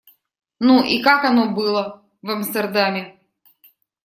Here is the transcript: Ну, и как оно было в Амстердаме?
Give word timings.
Ну, 0.59 0.81
и 0.83 1.03
как 1.03 1.25
оно 1.25 1.53
было 1.53 2.01
в 2.23 2.29
Амстердаме? 2.31 3.19